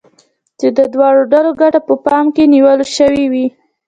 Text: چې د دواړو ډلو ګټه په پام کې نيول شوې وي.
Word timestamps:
چې 0.59 0.67
د 0.77 0.79
دواړو 0.93 1.21
ډلو 1.31 1.51
ګټه 1.61 1.79
په 1.87 1.93
پام 2.05 2.25
کې 2.35 2.43
نيول 2.53 2.79
شوې 2.95 3.25
وي. 3.31 3.45